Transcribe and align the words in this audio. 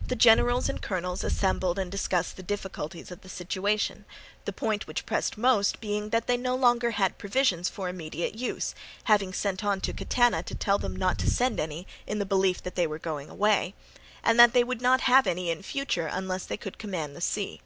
The 0.00 0.16
generals 0.16 0.70
and 0.70 0.80
colonels 0.80 1.22
assembled 1.22 1.78
and 1.78 1.92
discussed 1.92 2.38
the 2.38 2.42
difficulties 2.42 3.10
of 3.10 3.20
the 3.20 3.28
situation; 3.28 4.06
the 4.46 4.50
point 4.54 4.86
which 4.86 5.04
pressed 5.04 5.36
most 5.36 5.78
being 5.78 6.08
that 6.08 6.26
they 6.26 6.38
no 6.38 6.56
longer 6.56 6.92
had 6.92 7.18
provisions 7.18 7.68
for 7.68 7.86
immediate 7.90 8.34
use 8.34 8.74
(having 9.04 9.34
sent 9.34 9.62
on 9.62 9.82
to 9.82 9.92
Catana 9.92 10.42
to 10.44 10.54
tell 10.54 10.78
them 10.78 10.96
not 10.96 11.18
to 11.18 11.28
send 11.30 11.60
any, 11.60 11.86
in 12.06 12.18
the 12.18 12.24
belief 12.24 12.62
that 12.62 12.76
they 12.76 12.86
were 12.86 12.98
going 12.98 13.28
away), 13.28 13.74
and 14.24 14.40
that 14.40 14.54
they 14.54 14.64
would 14.64 14.80
not 14.80 15.02
have 15.02 15.26
any 15.26 15.50
in 15.50 15.60
future 15.62 16.06
unless 16.06 16.46
they 16.46 16.56
could 16.56 16.78
command 16.78 17.14
the 17.14 17.20
sea. 17.20 17.60